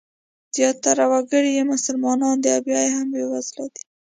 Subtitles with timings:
[0.55, 3.83] زیاتره وګړي یې مسلمانان دي او بیا هم بېوزله دي.